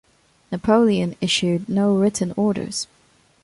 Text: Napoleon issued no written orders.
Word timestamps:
Napoleon 0.51 1.15
issued 1.21 1.69
no 1.69 1.93
written 1.95 2.33
orders. 2.35 2.87